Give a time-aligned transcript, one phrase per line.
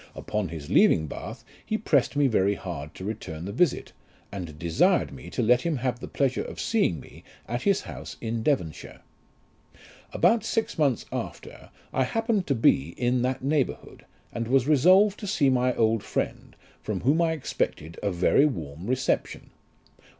[0.15, 3.93] Upon his leaving Bath, he pressed me very hard to return the visit,
[4.31, 8.17] and desired me to let him have the pleasure of seeing me at his house
[8.19, 9.01] in Devonshire.
[10.11, 15.27] About six months after, I happened to be in that neighbourhood, and was resolved to
[15.27, 19.51] see my old friend, from whom I expected a very warm reception.